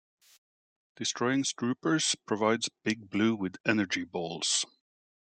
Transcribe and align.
Destroying 0.95 1.43
Stroopers 1.43 2.15
provides 2.25 2.71
Big 2.83 3.11
Blue 3.11 3.35
with 3.35 3.57
"energy 3.67 4.03
balls". 4.03 4.65